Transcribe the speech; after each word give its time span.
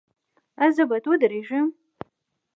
ایا 0.61 0.71
زه 0.77 0.83
باید 0.89 1.05
ودریږم؟ 1.07 1.65